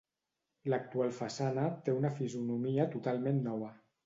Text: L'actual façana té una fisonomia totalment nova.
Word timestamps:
L'actual 0.73 1.13
façana 1.17 1.67
té 1.89 1.95
una 1.99 2.11
fisonomia 2.17 2.89
totalment 2.97 3.45
nova. 3.51 3.71